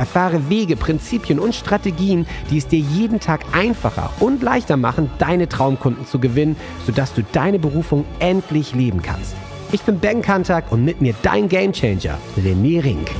[0.00, 5.46] Erfahre Wege, Prinzipien und Strategien, die es dir jeden Tag einfacher und leichter machen, deine
[5.46, 9.36] Traumkunden zu gewinnen, sodass du deine Berufung endlich leben kannst.
[9.72, 13.10] Ich bin Ben Kantak und mit mir dein Gamechanger, René Rink.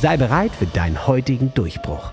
[0.00, 2.10] Sei bereit für deinen heutigen Durchbruch.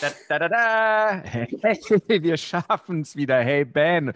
[0.00, 1.22] Da, da, da, da.
[1.24, 1.48] Hey,
[2.22, 3.38] wir schaffen es wieder.
[3.42, 4.14] Hey, Ben.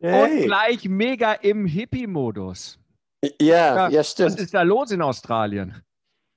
[0.00, 0.42] Hey.
[0.42, 2.79] Und gleich mega im Hippie-Modus.
[3.40, 4.32] Ja, ja, stimmt.
[4.32, 5.82] Was ist da los in Australien?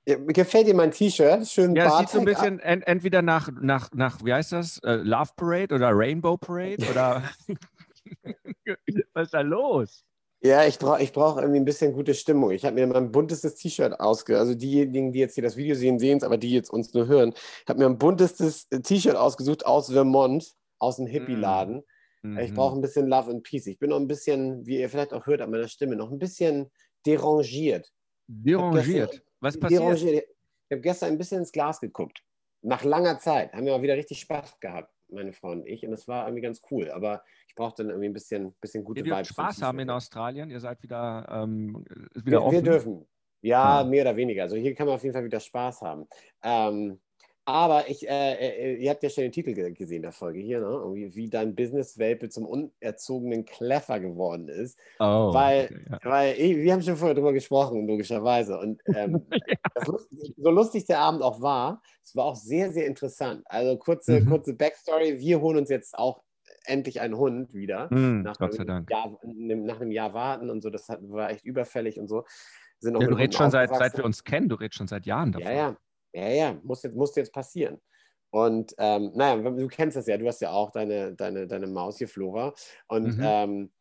[0.06, 1.46] Ja, Gefällt dir mein T-Shirt?
[1.46, 4.78] Schön Ja, es sieht so ein bisschen ent, entweder nach, nach, nach, wie heißt das?
[4.78, 6.84] Äh, Love Parade oder Rainbow Parade?
[6.90, 7.22] Oder
[9.14, 10.04] was ist da los?
[10.42, 12.50] Ja, ich brauche ich brauch irgendwie ein bisschen gute Stimmung.
[12.50, 14.38] Ich habe mir mein buntestes T-Shirt ausge...
[14.38, 17.06] Also diejenigen, die jetzt hier das Video sehen, sehen es, aber die jetzt uns nur
[17.06, 17.32] hören.
[17.62, 21.78] Ich habe mir ein buntestes T-Shirt ausgesucht aus Vermont, aus einem Hippie-Laden.
[21.78, 21.93] Ich
[22.24, 22.54] Mhm.
[22.54, 23.66] brauche ein bisschen Love and Peace.
[23.66, 26.18] Ich bin noch ein bisschen, wie ihr vielleicht auch hört an meiner Stimme, noch ein
[26.18, 26.70] bisschen
[27.06, 27.92] derangiert.
[28.26, 29.22] Derangiert.
[29.40, 29.82] Was passiert?
[29.82, 30.24] Derangiert.
[30.68, 32.22] Ich habe gestern ein bisschen ins Glas geguckt.
[32.62, 35.86] Nach langer Zeit haben wir mal wieder richtig Spaß gehabt, meine Frau und ich.
[35.86, 36.90] Und es war irgendwie ganz cool.
[36.90, 39.26] Aber ich brauche dann irgendwie ein bisschen, bisschen gute Ihr dürft.
[39.26, 39.90] Spaß haben in.
[39.90, 40.50] Australien.
[40.50, 42.52] Ihr seid wieder, ähm, wieder Wir, offen.
[42.54, 43.06] wir dürfen.
[43.42, 43.84] Ja, Ah.
[43.84, 44.44] mehr oder weniger.
[44.44, 46.06] Also hier kann man auf jeden Fall wieder Spaß haben.
[46.42, 46.98] Ähm,
[47.46, 50.60] aber ich, äh, äh, ihr habt ja schon den Titel ge- gesehen der Folge hier,
[50.60, 50.66] ne?
[50.66, 54.78] Irgendwie, wie dein Business-Welpe zum unerzogenen Kleffer geworden ist.
[54.98, 55.98] Oh, weil, okay, ja.
[56.04, 58.58] weil wir haben schon vorher drüber gesprochen, logischerweise.
[58.58, 59.26] Und ähm,
[59.74, 63.42] das, lust- so lustig der Abend auch war, es war auch sehr, sehr interessant.
[63.46, 64.26] Also kurze, Mhm.
[64.30, 65.18] kurze Backstory.
[65.20, 66.22] Wir holen uns jetzt auch
[66.66, 67.90] endlich einen Hund wieder.
[67.90, 68.90] Hm, Nach, Gott sei einem Dank.
[68.90, 72.24] Jahr, nach einem Jahr warten und so, das hat, war echt überfällig und so.
[72.80, 75.46] Ja, du redest schon seit, seit wir uns kennen, du redest schon seit Jahren davon.
[75.48, 75.76] Ja, ja,
[76.14, 77.80] ja, ja, muss jetzt, muss jetzt passieren.
[78.30, 81.98] Und ähm, naja, du kennst das ja, du hast ja auch deine, deine, deine Maus
[81.98, 82.54] hier, Flora.
[82.88, 83.20] Und Mhm.
[83.20, 83.72] ähm,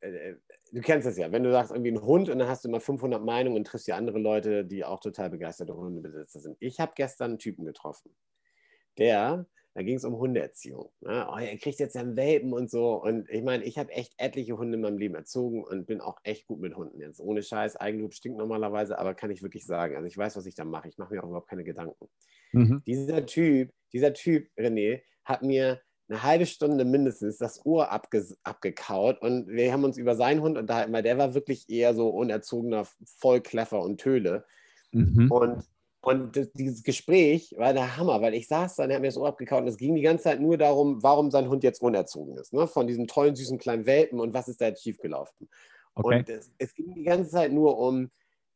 [0.00, 0.34] äh,
[0.72, 2.80] du kennst das ja, wenn du sagst irgendwie ein Hund und dann hast du immer
[2.80, 6.56] 500 Meinungen und triffst ja andere Leute, die auch total begeisterte Hundebesitzer sind.
[6.60, 8.16] Ich habe gestern einen Typen getroffen,
[8.98, 10.90] der, da ging es um Hundeerziehung.
[11.00, 11.26] Ne?
[11.30, 13.02] Oh, er kriegt jetzt einen Welpen und so.
[13.02, 16.18] Und ich meine, ich habe echt etliche Hunde in meinem Leben erzogen und bin auch
[16.24, 17.20] echt gut mit Hunden jetzt.
[17.20, 19.96] Ohne Scheiß, Eigenlob stinkt normalerweise, aber kann ich wirklich sagen.
[19.96, 20.88] Also ich weiß, was ich da mache.
[20.88, 22.08] Ich mache mir auch überhaupt keine Gedanken.
[22.52, 22.82] Mhm.
[22.86, 29.22] Dieser Typ, dieser Typ, René, hat mir eine halbe Stunde mindestens das Ohr abge abgekaut
[29.22, 32.86] und wir haben uns über seinen Hund unterhalten, weil der war wirklich eher so unerzogener
[33.18, 34.44] Vollkleffer und Töle.
[34.92, 35.30] Mhm.
[35.30, 35.64] Und,
[36.04, 39.08] und das, dieses Gespräch war der Hammer, weil ich saß da und er hat mir
[39.08, 41.80] das Ohr abgekaut und es ging die ganze Zeit nur darum, warum sein Hund jetzt
[41.80, 42.52] unerzogen ist.
[42.52, 42.66] Ne?
[42.66, 45.48] Von diesem tollen, süßen kleinen Welpen und was ist da jetzt schiefgelaufen.
[45.94, 46.18] Okay.
[46.18, 48.10] Und es, es ging die ganze Zeit nur um,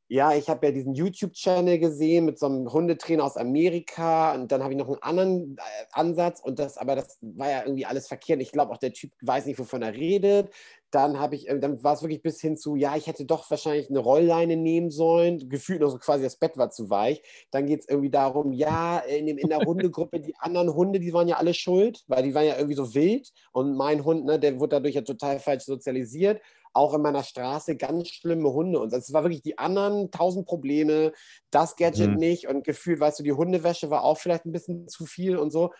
[0.08, 4.62] ja, ich habe ja diesen YouTube-Channel gesehen mit so einem Hundetrainer aus Amerika und dann
[4.62, 8.08] habe ich noch einen anderen äh, Ansatz und das, aber das war ja irgendwie alles
[8.08, 8.40] verkehrt.
[8.40, 10.50] Ich glaube auch, der Typ weiß nicht, wovon er redet.
[10.90, 13.50] Dann habe ich, äh, dann war es wirklich bis hin zu, ja, ich hätte doch
[13.50, 15.48] wahrscheinlich eine Rollleine nehmen sollen.
[15.48, 17.22] Gefühlt noch so quasi, das Bett war zu weich.
[17.50, 21.12] Dann geht es irgendwie darum, ja, in, dem, in der Hundegruppe, die anderen Hunde, die
[21.12, 23.30] waren ja alle schuld, weil die waren ja irgendwie so wild.
[23.52, 26.40] Und mein Hund, ne, der wurde dadurch ja total falsch sozialisiert
[26.76, 28.78] auch in meiner Straße ganz schlimme Hunde.
[28.78, 31.12] Und es war wirklich die anderen tausend Probleme,
[31.50, 32.18] das Gadget Mhm.
[32.18, 35.50] nicht und gefühlt, weißt du, die Hundewäsche war auch vielleicht ein bisschen zu viel und
[35.50, 35.72] so.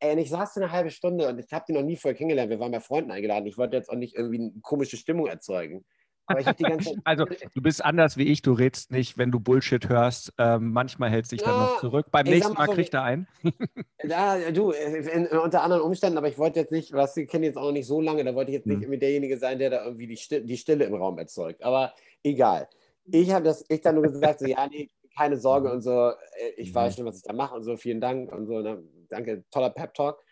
[0.00, 2.16] Ey, und ich saß da eine halbe Stunde und ich habe die noch nie vorher
[2.16, 2.50] kennengelernt.
[2.50, 3.46] Wir waren bei Freunden eingeladen.
[3.46, 5.84] Ich wollte jetzt auch nicht irgendwie eine komische Stimmung erzeugen.
[6.26, 7.00] Aber ich habe die ganze Zeit.
[7.04, 10.32] Also, du bist anders wie ich, du redest nicht, wenn du Bullshit hörst.
[10.38, 12.06] Ähm, manchmal hält sich dann noch Ja, zurück.
[12.10, 13.26] Beim nächsten mal so, kriegt er ein.
[14.02, 17.44] Ja, du, in, in, unter anderen Umständen, aber ich wollte jetzt nicht, was wir kennen
[17.44, 18.84] jetzt auch noch nicht so lange, da wollte ich jetzt nicht Hm.
[18.84, 21.62] irgendwie derjenige sein, der da irgendwie die Stille, die Stille im Raum erzeugt.
[21.62, 22.66] Aber egal.
[23.04, 26.50] Ich habe das, ich dann nur gesagt, so, ja, nee, keine Sorge und so, äh,
[26.56, 26.98] ich weiß Mhm.
[26.98, 30.22] schon, was ich da mache und so, vielen Dank und so, ne, danke, toller Pep-Talk.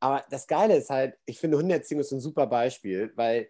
[0.00, 3.48] Aber das Geile ist halt, ich finde, Hundeerziehung ist ein super Beispiel, weil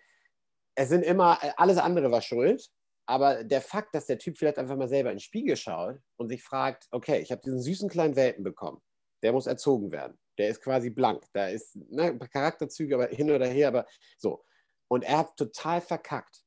[0.75, 2.71] es sind immer, äh, alles andere war schuld,
[3.07, 6.29] aber der Fakt, dass der Typ vielleicht einfach mal selber in den Spiegel schaut und
[6.29, 8.81] sich fragt, okay, ich habe diesen süßen kleinen Welpen bekommen,
[9.23, 10.19] der muss erzogen werden.
[10.39, 11.25] Der ist quasi blank.
[11.35, 13.87] Da ist ne, Charakterzüge aber hin oder her, aber
[14.17, 14.45] so.
[14.89, 16.45] Und er hat total verkackt.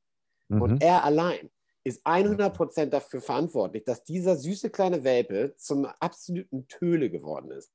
[0.48, 0.62] Mhm.
[0.62, 1.50] Und er allein
[1.84, 7.72] ist 100% dafür verantwortlich, dass dieser süße kleine Welpe zum absoluten Töle geworden ist.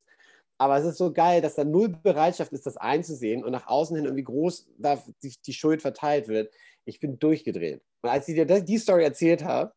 [0.58, 3.96] Aber es ist so geil, dass da null Bereitschaft ist, das einzusehen und nach außen
[3.96, 6.54] hin irgendwie groß da die, die Schuld verteilt wird.
[6.84, 7.82] Ich bin durchgedreht.
[8.02, 9.74] Und als ich dir die Story erzählt habe,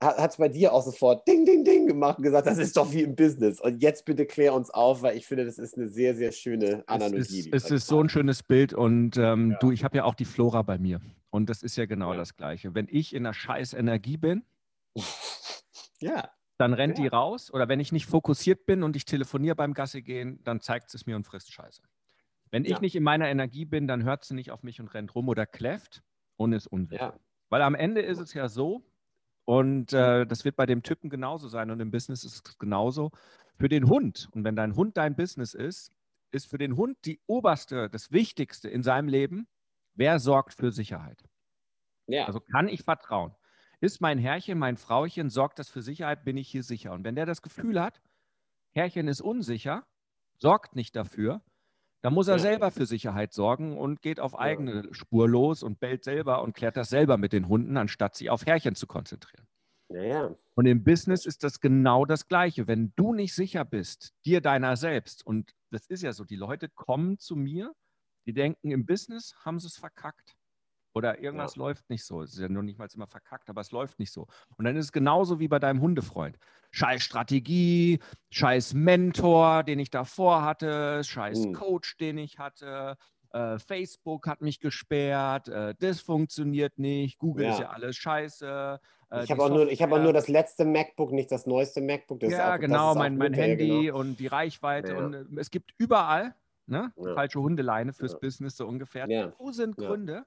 [0.00, 2.92] hat es bei dir auch sofort Ding, Ding, Ding gemacht und gesagt, das ist doch
[2.92, 3.60] wie im Business.
[3.60, 6.84] Und jetzt bitte klär uns auf, weil ich finde, das ist eine sehr, sehr schöne
[6.86, 7.20] Analogie.
[7.20, 9.58] Es ist, es ist so ein schönes Bild und ähm, ja.
[9.58, 11.00] du, ich habe ja auch die Flora bei mir
[11.30, 12.18] und das ist ja genau ja.
[12.18, 12.74] das Gleiche.
[12.74, 14.44] Wenn ich in einer scheiß Energie bin,
[16.00, 16.30] ja.
[16.58, 17.04] dann rennt ja.
[17.04, 20.60] die raus oder wenn ich nicht fokussiert bin und ich telefoniere beim Gassi gehen, dann
[20.60, 21.82] zeigt es mir und frisst Scheiße.
[22.50, 25.14] Wenn ich nicht in meiner Energie bin, dann hört sie nicht auf mich und rennt
[25.14, 26.02] rum oder kläfft
[26.36, 27.18] und ist unsicher.
[27.48, 28.84] Weil am Ende ist es ja so,
[29.46, 33.12] und äh, das wird bei dem Typen genauso sein und im Business ist es genauso.
[33.58, 35.92] Für den Hund, und wenn dein Hund dein Business ist,
[36.32, 39.46] ist für den Hund die oberste, das Wichtigste in seinem Leben,
[39.94, 41.24] wer sorgt für Sicherheit.
[42.08, 42.26] Ja.
[42.26, 43.34] Also kann ich vertrauen.
[43.80, 46.92] Ist mein Herrchen, mein Frauchen, sorgt das für Sicherheit, bin ich hier sicher.
[46.92, 48.02] Und wenn der das Gefühl hat,
[48.72, 49.86] Herrchen ist unsicher,
[50.38, 51.40] sorgt nicht dafür,
[52.02, 54.88] dann muss er selber für Sicherheit sorgen und geht auf eigene.
[54.92, 58.46] Spur los und bellt selber und klärt das selber mit den Hunden, anstatt sich auf
[58.46, 59.46] Herrchen zu konzentrieren.
[59.88, 62.66] Ja, und im Business ist das genau das Gleiche.
[62.66, 66.68] Wenn du nicht sicher bist, dir deiner selbst, und das ist ja so, die Leute
[66.68, 67.74] kommen zu mir,
[68.26, 70.35] die denken, im Business haben sie es verkackt.
[70.96, 71.62] Oder irgendwas ja.
[71.62, 72.22] läuft nicht so.
[72.22, 74.28] Es ist ja noch nicht mal immer verkackt, aber es läuft nicht so.
[74.56, 76.38] Und dann ist es genauso wie bei deinem Hundefreund.
[76.70, 77.98] Scheiß Strategie,
[78.30, 81.52] scheiß Mentor, den ich davor hatte, scheiß mhm.
[81.52, 82.96] Coach, den ich hatte.
[83.30, 87.52] Äh, Facebook hat mich gesperrt, äh, das funktioniert nicht, Google ja.
[87.52, 88.80] ist ja alles scheiße.
[89.10, 92.20] Äh, ich habe auch, nur, hab auch nur das letzte MacBook, nicht das neueste MacBook.
[92.20, 93.98] Das ja, auch, genau, mein, mein Handy genau.
[93.98, 94.92] und die Reichweite.
[94.92, 94.98] Ja.
[94.98, 96.34] Und es gibt überall
[96.66, 99.06] ne, falsche Hundeleine fürs Business so ungefähr.
[99.36, 100.24] Tausend Gründe,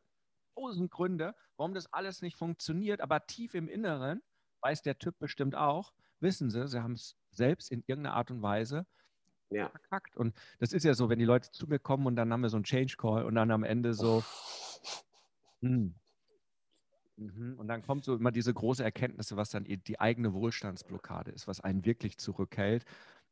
[0.59, 4.21] tausend Gründe, warum das alles nicht funktioniert, aber tief im Inneren,
[4.61, 8.41] weiß der Typ bestimmt auch, wissen sie, sie haben es selbst in irgendeiner Art und
[8.41, 8.85] Weise
[9.49, 9.69] ja.
[9.69, 10.17] verkackt.
[10.17, 12.49] Und das ist ja so, wenn die Leute zu mir kommen und dann haben wir
[12.49, 14.23] so einen Change Call und dann am Ende so,
[15.61, 15.95] hm.
[17.17, 17.55] mhm.
[17.57, 21.61] und dann kommt so immer diese große Erkenntnis, was dann die eigene Wohlstandsblockade ist, was
[21.61, 22.85] einen wirklich zurückhält.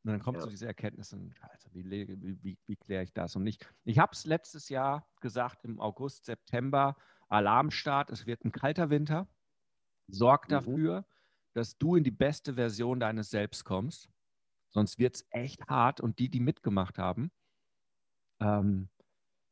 [0.03, 0.44] Und dann kommt ja.
[0.44, 3.35] so diese Erkenntnis, also wie, wie, wie, wie kläre ich das?
[3.35, 6.95] Und ich, ich habe es letztes Jahr gesagt, im August, September,
[7.29, 9.27] Alarmstart, es wird ein kalter Winter.
[10.07, 10.51] Sorg mhm.
[10.51, 11.06] dafür,
[11.53, 14.09] dass du in die beste Version deines Selbst kommst.
[14.69, 16.01] Sonst wird es echt hart.
[16.01, 17.31] Und die, die mitgemacht haben,
[18.39, 18.89] ähm,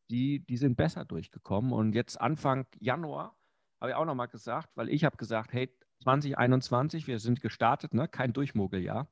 [0.09, 1.71] die, die sind besser durchgekommen.
[1.71, 3.35] Und jetzt Anfang Januar
[3.81, 5.69] habe ich auch nochmal gesagt, weil ich habe gesagt, hey,
[6.03, 8.07] 2021, wir sind gestartet, ne?
[8.07, 9.07] kein Durchmogeljahr.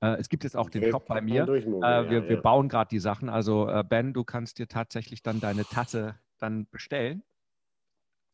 [0.00, 1.42] Äh, es gibt jetzt auch den Shop bei mir.
[1.42, 3.28] Äh, wir, wir, bauen gerade die Sachen.
[3.28, 7.22] Also äh, Ben, du kannst dir tatsächlich dann deine Tasse dann bestellen.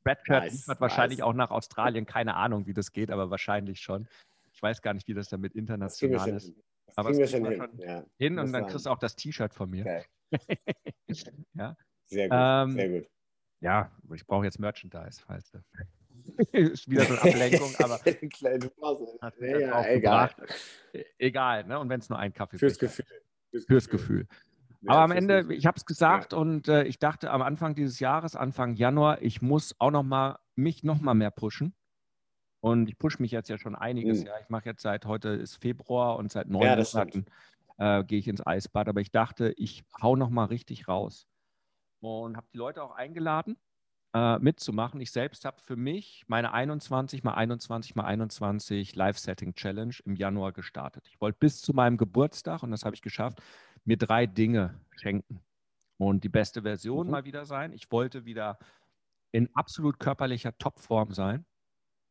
[0.06, 0.81] Redcard nice, liefert nice.
[0.81, 2.06] wahrscheinlich auch nach Australien.
[2.06, 4.08] Keine Ahnung, wie das geht, aber wahrscheinlich schon.
[4.53, 6.55] Ich weiß gar nicht, wie das damit international ist.
[6.87, 7.56] Das aber wir schon hin.
[7.56, 8.67] Schon ja, hin und dann sein.
[8.67, 9.85] kriegst du auch das T-Shirt von mir.
[9.85, 10.05] Okay.
[11.55, 11.76] ja.
[12.05, 13.08] Sehr gut, ähm, sehr gut.
[13.61, 15.58] Ja, ich brauche jetzt Merchandise, weißt du.
[16.53, 19.19] ist wieder so eine Ablenkung, aber kleine Phase.
[19.41, 20.31] Ja, egal.
[21.19, 21.79] Egal, ne?
[21.79, 23.05] Und wenn es nur ein Kaffee Fürs Gefühl.
[23.67, 24.26] Fürs Gefühl.
[24.88, 26.38] Aber am Ende, ich habe es gesagt ja.
[26.38, 30.38] und äh, ich dachte am Anfang dieses Jahres, Anfang Januar, ich muss auch noch mal
[30.55, 31.75] mich noch mal mehr pushen.
[32.61, 34.21] Und ich pushe mich jetzt ja schon einiges.
[34.21, 34.27] Mhm.
[34.27, 37.27] Ja, ich mache jetzt seit heute ist Februar und seit neun ja, Monaten
[37.79, 38.88] äh, gehe ich ins Eisbad.
[38.88, 41.29] Aber ich dachte, ich hau noch mal richtig raus
[42.00, 43.56] und habe die Leute auch eingeladen
[44.15, 45.00] äh, mitzumachen.
[45.00, 51.06] Ich selbst habe für mich meine 21 mal 21 mal 21 Live-Setting-Challenge im Januar gestartet.
[51.08, 53.43] Ich wollte bis zu meinem Geburtstag, und das habe ich geschafft,
[53.86, 55.40] mir drei Dinge schenken.
[55.98, 57.12] Und die beste Version mhm.
[57.12, 57.72] mal wieder sein.
[57.72, 58.58] Ich wollte wieder
[59.32, 61.46] in absolut körperlicher Topform sein,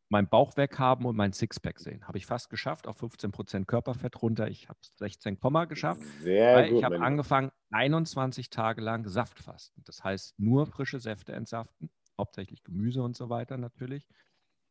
[0.10, 2.08] meinen Bauch weghaben und mein Sixpack sehen.
[2.08, 4.48] Habe ich fast geschafft, auf 15 Prozent Körperfett runter.
[4.48, 6.02] Ich habe 16, geschafft.
[6.22, 9.84] Sehr gut, ich habe angefangen, 21 Tage lang Saftfasten.
[9.86, 14.08] Das heißt, nur frische Säfte entsaften, hauptsächlich Gemüse und so weiter natürlich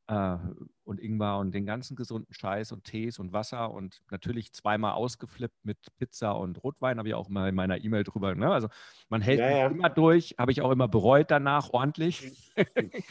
[0.07, 0.37] äh,
[0.85, 5.65] und Ingwer und den ganzen gesunden Scheiß und Tees und Wasser und natürlich zweimal ausgeflippt
[5.65, 8.35] mit Pizza und Rotwein, habe ich auch mal in meiner E-Mail drüber.
[8.35, 8.51] Ne?
[8.51, 8.69] Also
[9.09, 9.67] man hält ja, ja.
[9.69, 12.53] immer durch, habe ich auch immer bereut danach ordentlich.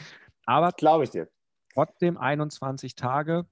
[0.46, 1.28] Aber glaube ich dir.
[1.72, 3.46] Trotzdem 21 Tage,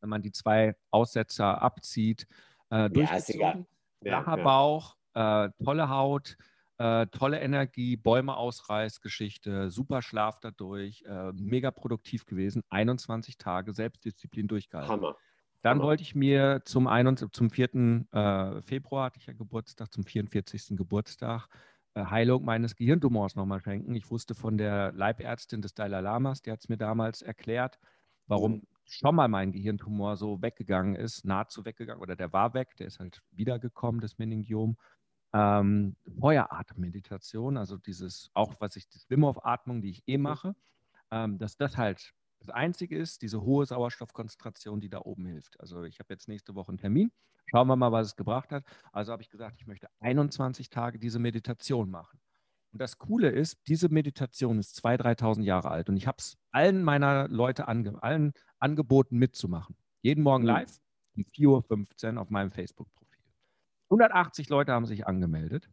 [0.00, 2.26] wenn man die zwei Aussetzer abzieht,
[2.70, 3.66] äh, durchgezogen.
[4.02, 6.36] Ja, Flacher Bauch, äh, tolle Haut,
[6.78, 14.46] äh, tolle Energie, Bäume ausreißgeschichte, super Schlaf dadurch, äh, mega produktiv gewesen, 21 Tage Selbstdisziplin
[14.46, 14.92] durchgehalten.
[14.92, 15.16] Hammer.
[15.62, 15.84] Dann Hammer.
[15.84, 17.74] wollte ich mir zum, 21, zum 4.
[18.12, 20.76] Äh, Februar, hatte ich ja Geburtstag, zum 44.
[20.76, 21.48] Geburtstag,
[21.94, 23.94] äh, Heilung meines Gehirntumors nochmal schenken.
[23.94, 27.78] Ich wusste von der Leibärztin des Dalai Lamas, die hat es mir damals erklärt,
[28.26, 28.62] warum mhm.
[28.84, 33.00] schon mal mein Gehirntumor so weggegangen ist, nahezu weggegangen, oder der war weg, der ist
[33.00, 34.76] halt wiedergekommen, das Meningiom
[35.32, 40.22] ähm, Feueratem-Meditation, also dieses, auch was ich, das Wim Hof-Atmung, die ich eh mhm.
[40.22, 40.56] mache,
[41.10, 45.58] ähm, dass das halt Das Einzige ist diese hohe Sauerstoffkonzentration, die da oben hilft.
[45.60, 47.10] Also ich habe jetzt nächste Woche einen Termin.
[47.46, 48.64] Schauen wir mal, was es gebracht hat.
[48.92, 52.20] Also habe ich gesagt, ich möchte 21 Tage diese Meditation machen.
[52.72, 55.88] Und das Coole ist, diese Meditation ist 2.000, 3.000 Jahre alt.
[55.88, 59.76] Und ich habe es allen meiner Leute ange allen angeboten mitzumachen.
[60.02, 60.48] Jeden Morgen mhm.
[60.48, 60.78] live
[61.16, 63.05] um 4.15 Uhr auf meinem Facebook-Profil.
[63.90, 65.68] 180 Leute haben sich angemeldet.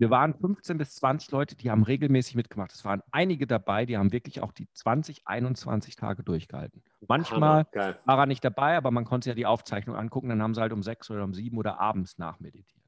[0.00, 2.72] Wir waren 15 bis 20 Leute, die haben regelmäßig mitgemacht.
[2.72, 6.82] Es waren einige dabei, die haben wirklich auch die 20, 21 Tage durchgehalten.
[7.06, 10.30] Manchmal war er nicht dabei, aber man konnte sich ja die Aufzeichnung angucken.
[10.30, 12.82] Dann haben sie halt um sechs oder um sieben oder abends nachmeditiert.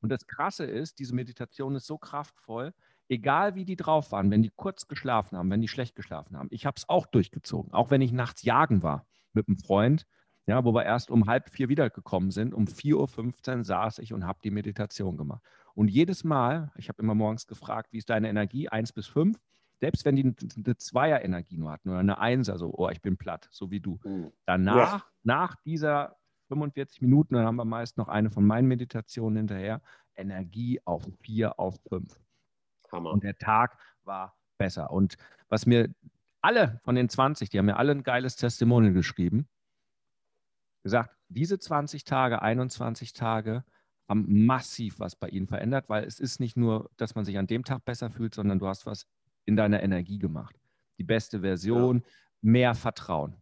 [0.00, 2.72] Und das Krasse ist, diese Meditation ist so kraftvoll,
[3.08, 6.46] egal wie die drauf waren, wenn die kurz geschlafen haben, wenn die schlecht geschlafen haben.
[6.52, 10.06] Ich habe es auch durchgezogen, auch wenn ich nachts jagen war mit einem Freund,
[10.46, 12.54] ja, wo wir erst um halb vier wiedergekommen sind.
[12.54, 15.42] Um 4.15 Uhr saß ich und habe die Meditation gemacht.
[15.74, 19.38] Und jedes Mal, ich habe immer morgens gefragt, wie ist deine Energie, eins bis fünf,
[19.80, 23.48] selbst wenn die eine Zweier-Energie nur hatten oder eine Einser, so, oh, ich bin platt,
[23.50, 23.98] so wie du.
[24.04, 24.32] Mhm.
[24.46, 25.04] Danach, ja.
[25.22, 26.16] nach dieser
[26.48, 29.82] 45 Minuten, dann haben wir meist noch eine von meinen Meditationen hinterher,
[30.14, 32.18] Energie auf vier, auf fünf.
[32.90, 33.10] Hammer.
[33.10, 34.90] Und der Tag war besser.
[34.90, 35.16] Und
[35.48, 35.92] was mir
[36.40, 39.48] alle von den 20, die haben mir alle ein geiles Testimonial geschrieben,
[40.86, 43.64] gesagt, diese 20 Tage, 21 Tage,
[44.08, 47.48] haben massiv was bei ihnen verändert, weil es ist nicht nur, dass man sich an
[47.48, 49.08] dem Tag besser fühlt, sondern du hast was
[49.46, 50.54] in deiner Energie gemacht.
[50.98, 52.04] Die beste Version, ja.
[52.40, 53.36] mehr Vertrauen.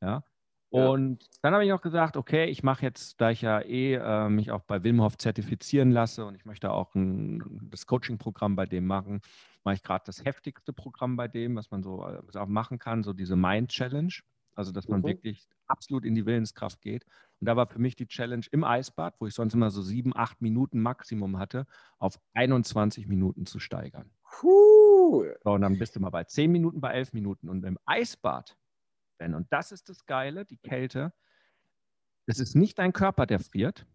[0.00, 0.24] Ja.
[0.70, 1.28] Und ja.
[1.42, 4.50] dann habe ich noch gesagt, okay, ich mache jetzt, da ich ja eh äh, mich
[4.50, 9.20] auch bei Wilmhoff zertifizieren lasse und ich möchte auch ein, das Coaching-Programm bei dem machen,
[9.64, 13.02] mache ich gerade das heftigste Programm bei dem, was man so äh, auch machen kann,
[13.02, 14.14] so diese Mind Challenge.
[14.60, 15.06] Also, dass man mhm.
[15.06, 17.06] wirklich absolut in die Willenskraft geht.
[17.40, 20.14] Und da war für mich die Challenge im Eisbad, wo ich sonst immer so sieben,
[20.14, 21.66] acht Minuten Maximum hatte,
[21.98, 24.10] auf 21 Minuten zu steigern.
[24.22, 25.24] Puh.
[25.42, 27.48] So, und dann bist du mal bei zehn Minuten, bei elf Minuten.
[27.48, 28.58] Und im Eisbad,
[29.16, 31.14] Ben, und das ist das Geile, die Kälte,
[32.26, 33.86] es ist nicht dein Körper, der friert,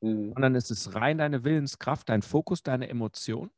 [0.00, 0.32] mhm.
[0.32, 3.50] sondern es ist rein deine Willenskraft, dein Fokus, deine Emotion,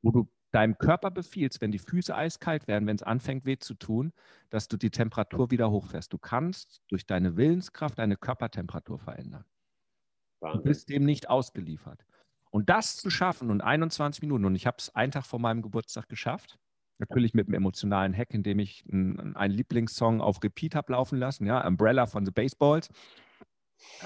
[0.00, 3.74] wo du deinem Körper befiehlst, wenn die Füße eiskalt werden, wenn es anfängt weh zu
[3.74, 4.12] tun,
[4.50, 6.12] dass du die Temperatur wieder hochfährst.
[6.12, 9.44] Du kannst durch deine Willenskraft deine Körpertemperatur verändern.
[10.40, 10.60] Wahnsinn.
[10.60, 12.04] Du bist dem nicht ausgeliefert.
[12.50, 15.62] Und das zu schaffen und 21 Minuten, und ich habe es einen Tag vor meinem
[15.62, 16.58] Geburtstag geschafft,
[16.98, 21.46] natürlich mit einem emotionalen Hack, indem ich einen, einen Lieblingssong auf Repeat habe laufen lassen,
[21.46, 22.90] ja, Umbrella von The Baseballs.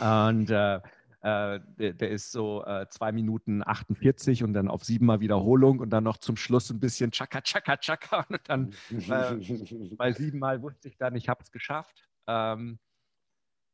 [0.00, 0.80] Und äh, äh,
[1.26, 6.04] der, der, ist so äh, 2 Minuten 48 und dann auf siebenmal Wiederholung und dann
[6.04, 8.26] noch zum Schluss ein bisschen Chaka, Chaka, Chaka.
[8.28, 12.08] Und dann äh, bei siebenmal wusste ich dann, ich habe es geschafft.
[12.28, 12.78] Ähm,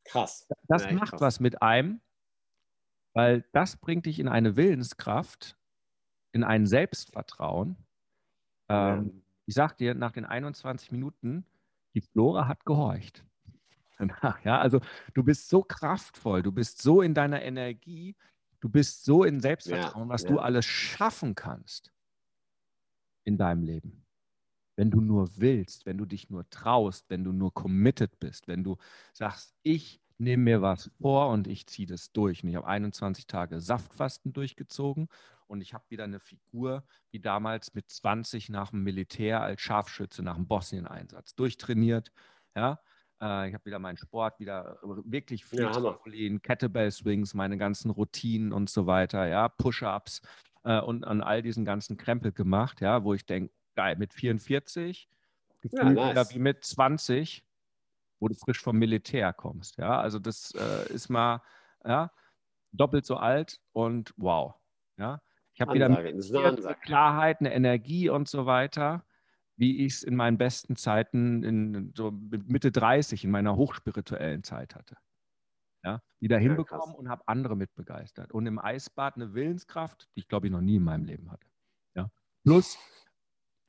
[0.05, 0.49] krass.
[0.67, 1.21] Das ja, macht krass.
[1.21, 2.01] was mit einem,
[3.13, 5.59] weil das bringt dich in eine Willenskraft,
[6.33, 7.77] in ein Selbstvertrauen.
[8.71, 9.23] Ähm, ja.
[9.45, 11.45] Ich sag dir, nach den 21 Minuten,
[11.95, 13.27] die Flora hat gehorcht
[14.09, 14.45] danach.
[14.45, 14.81] Ja, also
[15.15, 18.17] du bist so kraftvoll, du bist so in deiner Energie,
[18.61, 20.29] du bist so in Selbstvertrauen, ja, was ja.
[20.31, 21.93] du alles schaffen kannst
[23.25, 24.05] in deinem Leben.
[24.77, 28.65] Wenn du nur willst, wenn du dich nur traust, wenn du nur committed bist, wenn
[28.65, 28.79] du
[29.13, 32.43] sagst, ich nehme mir was vor und ich ziehe das durch.
[32.43, 35.09] Und ich habe 21 Tage Saftfasten durchgezogen
[35.47, 40.23] und ich habe wieder eine Figur wie damals mit 20 nach dem Militär als Scharfschütze
[40.23, 42.13] nach dem Bosnien-Einsatz durchtrainiert.
[42.55, 42.81] Ja,
[43.23, 47.91] äh, ich habe wieder meinen Sport, wieder wirklich viel ja, Trampolin, Kettlebell Swings, meine ganzen
[47.91, 50.21] Routinen und so weiter, ja, Push-Ups
[50.65, 55.09] äh, und an all diesen ganzen Krempel gemacht, ja, wo ich denke, geil, mit 44,
[55.61, 56.11] gefühlt ja, nice.
[56.11, 57.45] wieder wie mit 20,
[58.19, 61.43] wo du frisch vom Militär kommst, ja, also das äh, ist mal,
[61.85, 62.11] ja,
[62.73, 64.55] doppelt so alt und wow,
[64.99, 65.23] ja.
[65.55, 69.05] Ich habe wieder eine Klarheit, eine Energie und so weiter
[69.57, 74.75] wie ich es in meinen besten Zeiten, in so Mitte 30, in meiner hochspirituellen Zeit
[74.75, 74.97] hatte.
[75.85, 76.95] Ja, wieder ja, hinbekommen krass.
[76.95, 78.33] und habe andere mit begeistert.
[78.33, 81.49] Und im Eisbad eine Willenskraft, die ich glaube ich noch nie in meinem Leben hatte.
[81.97, 82.09] Ja.
[82.45, 82.79] Plus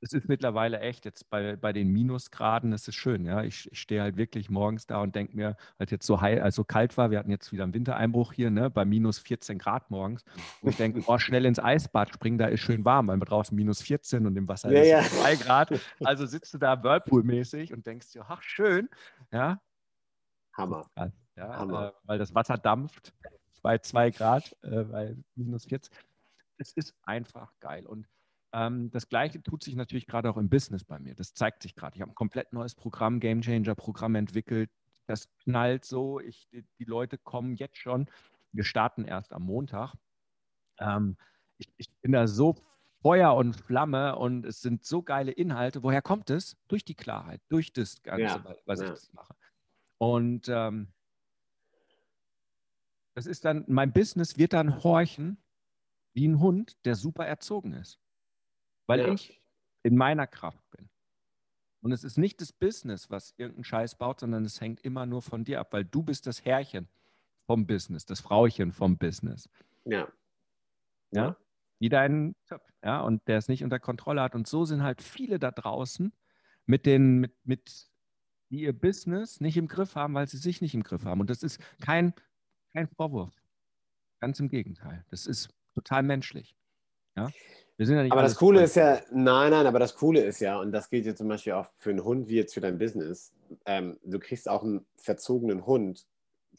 [0.04, 3.42] es ist mittlerweile echt, jetzt bei, bei den Minusgraden, es ist schön, ja.
[3.44, 6.42] Ich, ich stehe halt wirklich morgens da und denke mir, weil es jetzt so heil,
[6.42, 9.90] also kalt war, wir hatten jetzt wieder einen Wintereinbruch hier, ne, bei minus 14 Grad
[9.90, 10.26] morgens.
[10.62, 13.56] Und ich denke, oh, schnell ins Eisbad springen, da ist schön warm, weil wir draußen
[13.56, 15.22] minus 14 und im Wasser ja, ist ja.
[15.22, 15.82] 2 Grad.
[16.04, 18.90] Also sitzt du da Whirlpool-mäßig und denkst dir, ach, schön,
[19.32, 19.62] ja.
[20.52, 20.86] Hammer.
[21.36, 21.88] Ja, Hammer.
[21.88, 23.14] Äh, weil das Wasser dampft
[23.62, 25.96] bei 2 Grad, äh, bei minus 14.
[26.58, 27.86] Es ist einfach geil.
[27.88, 28.06] Und
[28.54, 31.16] das Gleiche tut sich natürlich gerade auch im Business bei mir.
[31.16, 31.96] Das zeigt sich gerade.
[31.96, 34.70] Ich habe ein komplett neues Programm, Game Changer Programm entwickelt.
[35.08, 36.20] Das knallt so.
[36.20, 38.08] Ich, die, die, Leute kommen jetzt schon.
[38.52, 39.96] Wir starten erst am Montag.
[40.78, 41.18] Ähm,
[41.58, 42.56] ich, ich, bin da so
[43.02, 45.82] Feuer und Flamme und es sind so geile Inhalte.
[45.82, 46.56] Woher kommt es?
[46.68, 48.86] Durch die Klarheit, durch das Ganze, ja, was ja.
[48.86, 49.34] ich das mache.
[49.98, 50.90] Und ähm,
[53.16, 55.38] das ist dann, mein Business wird dann horchen
[56.14, 58.00] wie ein Hund, der super erzogen ist.
[58.88, 59.14] Weil ja.
[59.14, 59.42] ich
[59.84, 60.90] in meiner Kraft bin.
[61.82, 65.22] Und es ist nicht das Business, was irgendeinen Scheiß baut, sondern es hängt immer nur
[65.22, 66.88] von dir ab, weil du bist das Herrchen
[67.46, 69.50] vom Business, das Frauchen vom Business.
[69.84, 70.08] Ja.
[71.12, 71.36] Ja.
[71.80, 74.34] Wie dein Typ, ja, und der es nicht unter Kontrolle hat.
[74.34, 76.14] Und so sind halt viele da draußen
[76.66, 77.92] mit den, mit, mit,
[78.50, 81.20] die ihr Business nicht im Griff haben, weil sie sich nicht im Griff haben.
[81.20, 82.14] Und das ist kein,
[82.72, 83.34] kein Vorwurf.
[84.22, 85.04] Ganz im Gegenteil.
[85.10, 86.56] Das ist total menschlich.
[87.16, 87.30] Ja.
[87.78, 90.40] Wir sind ja nicht aber das Coole ist ja, nein, nein, aber das Coole ist
[90.40, 92.78] ja, und das gilt ja zum Beispiel auch für einen Hund wie jetzt für dein
[92.78, 93.34] Business,
[93.66, 96.06] ähm, du kriegst auch einen verzogenen Hund,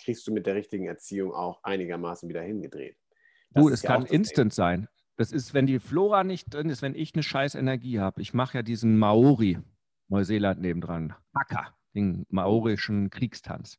[0.02, 2.96] kriegst du mit der richtigen Erziehung auch einigermaßen wieder hingedreht.
[3.50, 4.56] Das du, es ja kann instant Ding.
[4.56, 4.88] sein.
[5.16, 8.20] Das ist, wenn die Flora nicht drin ist, wenn ich eine scheiß Energie habe.
[8.20, 9.58] Ich mache ja diesen Maori,
[10.08, 13.78] Neuseeland nebendran, Haka, den maorischen Kriegstanz.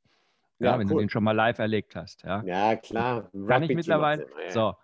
[0.60, 0.94] Ja, ja wenn cool.
[0.94, 2.24] du den schon mal live erlegt hast.
[2.24, 3.30] Ja, ja klar.
[3.48, 4.28] Kann ich mittlerweile.
[4.50, 4.76] So,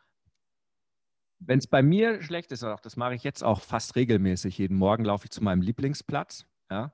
[1.43, 4.57] wenn es bei mir schlecht ist, auch das mache ich jetzt auch fast regelmäßig.
[4.57, 6.93] Jeden Morgen laufe ich zu meinem Lieblingsplatz, ja,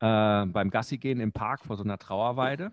[0.00, 2.72] äh, beim Gassi gehen im Park vor so einer Trauerweide.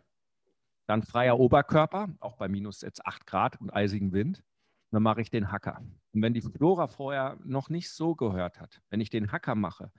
[0.88, 4.44] Dann freier Oberkörper, auch bei minus jetzt 8 Grad und eisigen Wind.
[4.92, 5.84] Dann mache ich den Hacker.
[6.14, 9.92] Und wenn die Flora vorher noch nicht so gehört hat, wenn ich den Hacker mache,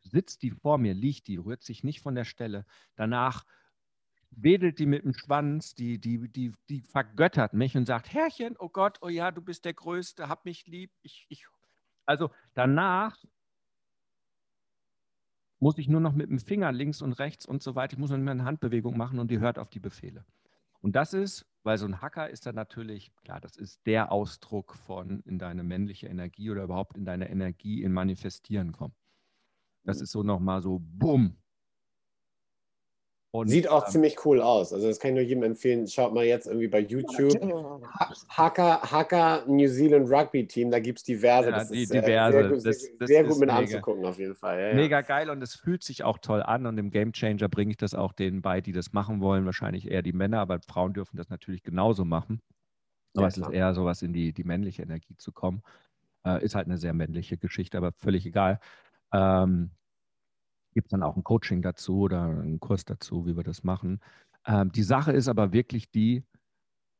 [0.00, 2.64] sitzt die vor mir, liegt die, rührt sich nicht von der Stelle.
[2.96, 3.44] Danach
[4.36, 8.68] wedelt die mit dem Schwanz, die, die, die, die vergöttert mich und sagt, Herrchen, oh
[8.68, 10.90] Gott, oh ja, du bist der Größte, hab mich lieb.
[11.02, 11.46] Ich, ich.
[12.06, 13.16] Also danach
[15.60, 18.10] muss ich nur noch mit dem Finger links und rechts und so weiter, ich muss
[18.10, 20.24] noch eine Handbewegung machen und die hört auf die Befehle.
[20.80, 24.74] Und das ist, weil so ein Hacker ist dann natürlich, klar, das ist der Ausdruck
[24.74, 28.94] von in deine männliche Energie oder überhaupt in deine Energie in Manifestieren kommen.
[29.84, 31.36] Das ist so nochmal so, bumm,
[33.34, 34.74] und, Sieht auch ähm, ziemlich cool aus.
[34.74, 35.88] Also das kann ich nur jedem empfehlen.
[35.88, 37.32] Schaut mal jetzt irgendwie bei YouTube.
[38.28, 41.48] Hacker, Hacker New Zealand Rugby Team, da gibt es diverse.
[41.48, 42.38] Ja, das die, ist diverse.
[42.38, 44.60] sehr, gut, das, das sehr gut mit mega, anzugucken auf jeden Fall.
[44.60, 45.00] Ja, mega ja.
[45.00, 47.94] geil und es fühlt sich auch toll an und im Game Changer bringe ich das
[47.94, 49.46] auch denen bei, die das machen wollen.
[49.46, 52.42] Wahrscheinlich eher die Männer, aber Frauen dürfen das natürlich genauso machen.
[53.16, 55.62] Aber es ist eher sowas in die, die männliche Energie zu kommen.
[56.26, 58.60] Äh, ist halt eine sehr männliche Geschichte, aber völlig egal.
[59.10, 59.70] Ähm,
[60.72, 64.00] gibt es dann auch ein Coaching dazu oder einen Kurs dazu, wie wir das machen.
[64.46, 66.24] Ähm, die Sache ist aber wirklich die,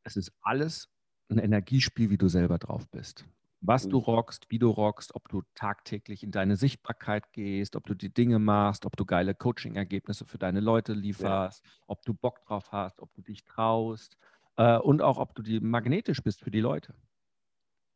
[0.05, 0.89] es ist alles
[1.29, 3.25] ein Energiespiel, wie du selber drauf bist.
[3.61, 4.05] Was du mhm.
[4.05, 8.41] rockst, wie du rockst, ob du tagtäglich in deine Sichtbarkeit gehst, ob du die Dinge
[8.41, 11.71] machst, ob du geile Coaching-Ergebnisse für deine Leute lieferst, ja.
[11.87, 14.17] ob du Bock drauf hast, ob du dich traust
[14.57, 16.95] äh, und auch, ob du die magnetisch bist für die Leute.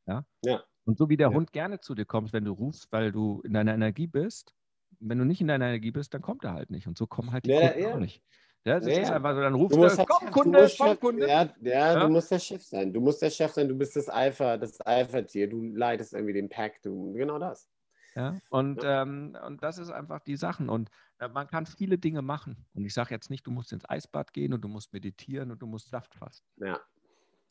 [0.06, 0.24] Ja.
[0.44, 0.62] ja.
[0.84, 1.34] Und so wie der ja.
[1.34, 4.54] Hund gerne zu dir kommt, wenn du rufst, weil du in deiner Energie bist,
[5.00, 6.86] wenn du nicht in deiner Energie bist, dann kommt er halt nicht.
[6.86, 7.94] Und so kommen halt die ja, Kunden ja.
[7.94, 8.22] auch nicht.
[8.64, 11.00] Ja, das ja, ist einfach so, dann rufst du, du halt, komm, Kunde, komm, Chef,
[11.00, 11.28] Kunde.
[11.28, 12.92] Ja, ja, du musst der Chef sein.
[12.92, 16.48] Du musst der Chef sein, du bist das Alpha, das Alpha-Tier, du leitest irgendwie den
[16.48, 17.68] Pack, du, genau das.
[18.16, 20.68] Ja, und, ähm, und das ist einfach die Sachen.
[20.68, 22.66] Und äh, man kann viele Dinge machen.
[22.74, 25.62] Und ich sage jetzt nicht, du musst ins Eisbad gehen und du musst meditieren und
[25.62, 26.42] du musst Saft fassen.
[26.56, 26.80] Ja.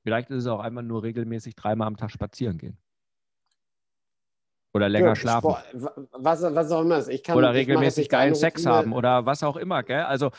[0.04, 2.78] Vielleicht ist es auch einmal nur regelmäßig dreimal am Tag spazieren gehen.
[4.76, 5.56] Oder länger ja, schlafen.
[6.12, 7.08] was, was auch immer.
[7.08, 10.02] Ich kann, oder regelmäßig geilen Sex haben oder was auch immer, gell?
[10.02, 10.32] Also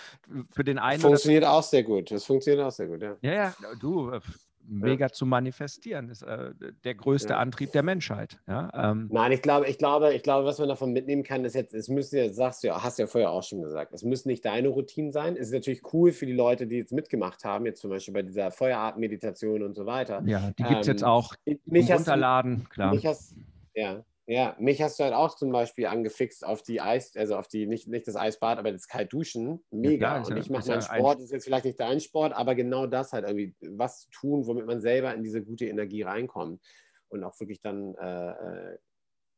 [0.51, 1.01] für den einen.
[1.01, 2.11] Funktioniert auch sehr gut.
[2.11, 3.17] Das funktioniert auch sehr gut, ja.
[3.23, 4.21] Ja, ja, du, äh,
[4.69, 5.11] mega ja.
[5.11, 6.51] zu manifestieren, ist äh,
[6.85, 7.39] der größte ja.
[7.39, 8.39] Antrieb der Menschheit.
[8.47, 9.09] Ja, ähm.
[9.11, 11.89] Nein, ich glaube, ich glaube, ich glaube, was man davon mitnehmen kann, ist jetzt, es
[11.89, 14.45] müssen ja, sagst du ja, hast du ja vorher auch schon gesagt, es müssen nicht
[14.45, 15.35] deine Routinen sein.
[15.35, 18.23] Es ist natürlich cool für die Leute, die jetzt mitgemacht haben, jetzt zum Beispiel bei
[18.23, 20.23] dieser Feuerartmeditation und so weiter.
[20.27, 22.95] Ja, die gibt es ähm, jetzt auch mich runterladen, klar.
[22.95, 23.35] Mich hast,
[23.75, 27.47] ja, ja, mich hast du halt auch zum Beispiel angefixt auf die Eis, also auf
[27.47, 29.65] die, nicht, nicht das Eisbad, aber das Kaltduschen.
[29.71, 30.17] Mega.
[30.17, 32.87] Ja, klar, und ich mache meinen Sport, ist jetzt vielleicht nicht dein Sport, aber genau
[32.87, 36.61] das halt irgendwie, was zu tun, womit man selber in diese gute Energie reinkommt.
[37.09, 38.79] Und auch wirklich dann, äh, äh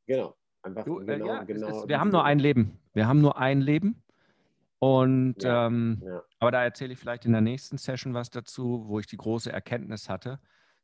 [0.06, 1.82] genau, einfach du, äh, genau, ja, genau.
[1.82, 2.78] Ist, wir haben nur ein Leben.
[2.94, 4.02] Wir haben nur ein Leben.
[4.78, 6.02] Und ja, ähm,
[6.38, 9.52] aber da erzähle ich vielleicht in der nächsten Session was dazu, wo ich die große
[9.52, 10.38] Erkenntnis hatte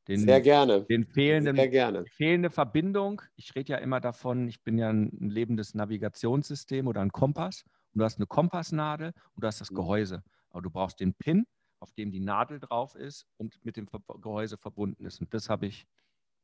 [0.08, 0.82] den, Sehr gerne.
[0.82, 2.04] Den fehlenden, Sehr gerne.
[2.06, 3.22] fehlende Verbindung.
[3.36, 7.64] Ich rede ja immer davon, ich bin ja ein, ein lebendes Navigationssystem oder ein Kompass.
[7.92, 9.76] Und du hast eine Kompassnadel und du hast das mhm.
[9.76, 10.22] Gehäuse.
[10.50, 11.46] Aber du brauchst den Pin,
[11.80, 13.88] auf dem die Nadel drauf ist und mit dem
[14.20, 15.20] Gehäuse verbunden ist.
[15.20, 15.86] Und das habe ich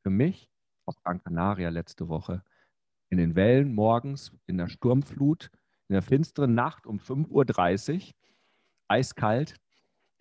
[0.02, 0.48] für mich
[0.86, 2.42] auf Gran Canaria letzte Woche
[3.10, 5.50] in den Wellen morgens in der Sturmflut,
[5.88, 8.14] in der finsteren Nacht um 5.30 Uhr,
[8.88, 9.56] eiskalt,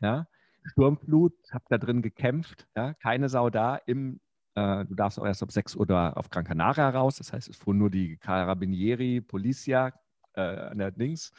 [0.02, 0.28] ja,
[0.66, 4.20] Sturmflut, habe da drin gekämpft, ja, keine Sau da, im
[4.56, 7.18] Äh, du darfst auch erst ab 6 Uhr da auf Gran Canaria raus.
[7.18, 9.94] Das heißt, es fuhren nur die Carabinieri, Policia
[10.34, 11.32] äh, an der Dings,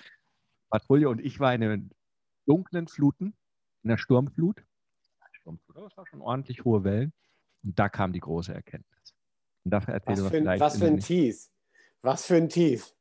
[0.70, 1.90] Patrouille und ich war in den
[2.46, 3.34] dunklen Fluten,
[3.82, 4.64] in der Sturmflut.
[5.32, 7.12] Sturmflut, das war schon ordentlich hohe Wellen.
[7.62, 9.14] Und da kam die große Erkenntnis.
[9.64, 11.48] Und dafür erzähle was für, was für ein Tief.
[12.02, 12.94] Was für ein Tief.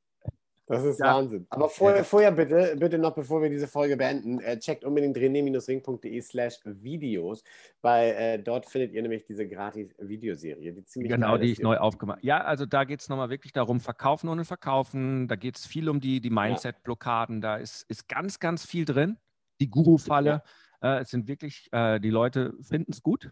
[0.70, 1.16] Das ist ja.
[1.16, 1.48] Wahnsinn.
[1.50, 6.22] Aber vorher, vorher bitte, bitte noch, bevor wir diese Folge beenden, äh, checkt unbedingt rené-ring.de
[6.22, 7.44] slash Videos,
[7.82, 11.78] weil äh, dort findet ihr nämlich diese gratis Videoserie, die ziemlich Genau, die ich neu
[11.78, 15.28] aufgemacht Ja, also da geht es nochmal wirklich darum, verkaufen ohne verkaufen.
[15.28, 17.42] Da geht es viel um die, die Mindset-Blockaden.
[17.42, 19.18] Da ist, ist ganz, ganz viel drin.
[19.60, 20.44] Die Guru-Falle.
[20.84, 20.98] Ja.
[20.98, 23.32] Äh, es sind wirklich, äh, die Leute finden es gut,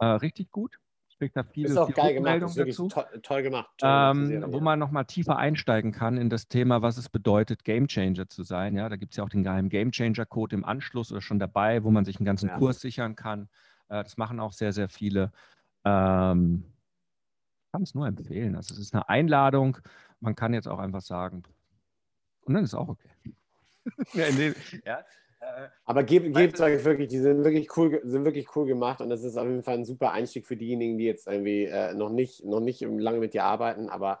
[0.00, 0.80] äh, richtig gut
[1.18, 3.70] kriegt da viele, ist auch geil gemacht, ist wirklich dazu, to toll gemacht.
[3.82, 8.28] ähm, Serie, wo man nochmal tiefer einsteigen kann in das Thema, was es bedeutet, Gamechanger
[8.28, 8.76] zu sein.
[8.76, 11.90] Ja, da gibt es ja auch den geheimen Gamechanger-Code im Anschluss oder schon dabei, wo
[11.90, 12.58] man sich einen ganzen ja.
[12.58, 13.48] Kurs sichern kann.
[13.88, 15.32] Äh, das machen auch sehr, sehr viele.
[15.84, 16.64] Ähm,
[17.64, 18.56] ich kann es nur empfehlen.
[18.56, 19.78] Also es ist eine Einladung.
[20.20, 21.42] Man kann jetzt auch einfach sagen,
[22.42, 23.10] und dann ist es auch okay.
[24.14, 25.04] ja, dem, ja,
[25.84, 29.22] aber gebt, gebt euch wirklich, die sind wirklich cool, sind wirklich cool gemacht und das
[29.22, 32.44] ist auf jeden Fall ein super Einstieg für diejenigen, die jetzt irgendwie äh, noch, nicht,
[32.44, 34.20] noch nicht lange mit dir arbeiten, aber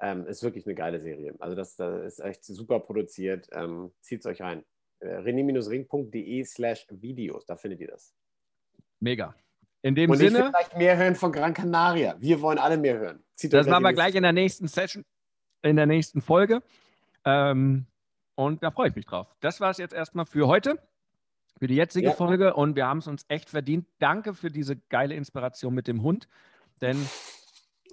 [0.00, 1.34] ähm, ist wirklich eine geile Serie.
[1.38, 3.48] Also das, das ist echt super produziert.
[3.52, 4.64] Ähm, Zieht es euch rein.
[5.00, 8.14] Äh, rené-ring.de slash Videos, da findet ihr das.
[9.00, 9.34] Mega.
[9.82, 10.38] In dem und Sinne.
[10.38, 12.16] Ich will gleich mehr hören von Gran Canaria.
[12.18, 13.22] Wir wollen alle mehr hören.
[13.34, 15.04] Zieht das machen wir gleich in der nächsten Session,
[15.62, 16.62] in der nächsten Folge.
[17.24, 17.86] Ähm,
[18.34, 19.34] und da freue ich mich drauf.
[19.40, 20.78] Das war es jetzt erstmal für heute,
[21.58, 22.12] für die jetzige ja.
[22.12, 22.54] Folge.
[22.54, 23.86] Und wir haben es uns echt verdient.
[23.98, 26.28] Danke für diese geile Inspiration mit dem Hund.
[26.80, 26.96] Denn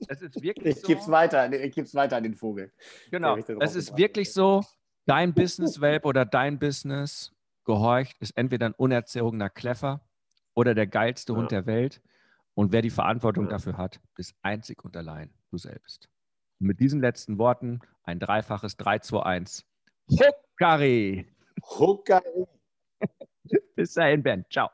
[0.08, 0.88] es ist wirklich ich so.
[0.88, 2.72] Gebe weiter, ich gebe es weiter an den Vogel.
[3.12, 3.38] Genau.
[3.38, 4.64] Es ist wirklich so,
[5.06, 7.34] dein Business-Welp oder dein Business
[7.66, 10.02] gehorcht, ist entweder ein unerzogener Kleffer
[10.54, 11.40] oder der geilste ja.
[11.40, 12.02] Hund der Welt.
[12.54, 13.52] Und wer die Verantwortung ja.
[13.52, 16.10] dafür hat, ist einzig und allein du selbst.
[16.60, 19.66] Und mit diesen letzten Worten ein dreifaches 3, 2, 1.
[20.12, 21.26] Huckari.
[21.64, 22.46] Huckari.
[23.76, 24.46] Bis dahin, Ben.
[24.52, 24.70] Ciao.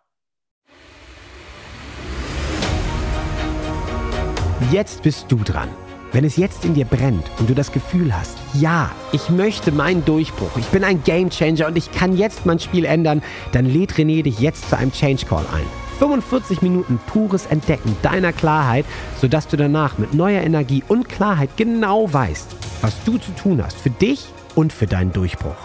[4.71, 5.69] Jetzt bist du dran.
[6.11, 10.03] Wenn es jetzt in dir brennt und du das Gefühl hast, ja, ich möchte meinen
[10.05, 13.21] Durchbruch, ich bin ein Gamechanger und ich kann jetzt mein Spiel ändern,
[13.51, 15.67] dann lädt René dich jetzt zu einem Change Call ein.
[15.99, 18.85] 45 Minuten pures Entdecken deiner Klarheit,
[19.19, 23.77] sodass du danach mit neuer Energie und Klarheit genau weißt, was du zu tun hast
[23.77, 25.55] für dich und für deinen Durchbruch.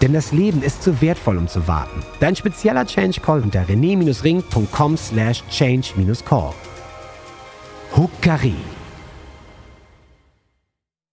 [0.00, 2.02] Denn das Leben ist zu wertvoll, um zu warten.
[2.20, 6.54] Dein spezieller Change Call unter rené-ring.com slash change-call.
[7.96, 8.54] Huckari.